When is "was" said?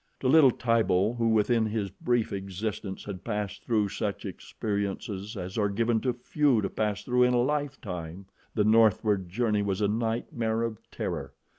9.61-9.79